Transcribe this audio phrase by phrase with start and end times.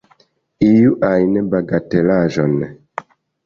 [0.69, 2.61] Iu ajn bagatelaĵon.